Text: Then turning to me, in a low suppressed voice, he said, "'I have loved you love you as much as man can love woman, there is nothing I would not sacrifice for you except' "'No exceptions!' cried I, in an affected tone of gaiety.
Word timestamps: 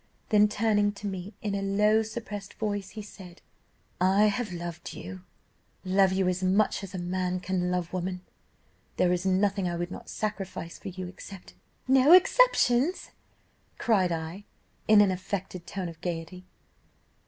Then 0.29 0.47
turning 0.47 0.93
to 0.93 1.05
me, 1.05 1.35
in 1.43 1.53
a 1.53 1.61
low 1.61 2.01
suppressed 2.01 2.55
voice, 2.55 2.89
he 2.89 3.03
said, 3.03 3.39
"'I 3.99 4.25
have 4.29 4.51
loved 4.51 4.93
you 4.93 5.21
love 5.85 6.11
you 6.11 6.27
as 6.27 6.41
much 6.41 6.83
as 6.83 6.95
man 6.95 7.39
can 7.39 7.69
love 7.69 7.93
woman, 7.93 8.21
there 8.97 9.11
is 9.13 9.27
nothing 9.27 9.69
I 9.69 9.75
would 9.75 9.91
not 9.91 10.09
sacrifice 10.09 10.79
for 10.79 10.87
you 10.87 11.05
except' 11.05 11.53
"'No 11.87 12.13
exceptions!' 12.13 13.11
cried 13.77 14.11
I, 14.11 14.45
in 14.87 15.01
an 15.01 15.11
affected 15.11 15.67
tone 15.67 15.87
of 15.87 16.01
gaiety. 16.01 16.45